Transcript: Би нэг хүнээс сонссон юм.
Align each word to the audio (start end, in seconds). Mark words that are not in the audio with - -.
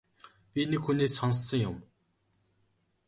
Би 0.53 0.61
нэг 0.69 0.81
хүнээс 0.83 1.13
сонссон 1.17 1.59
юм. 1.69 1.77